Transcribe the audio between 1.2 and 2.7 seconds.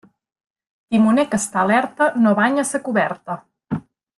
que està alerta no banya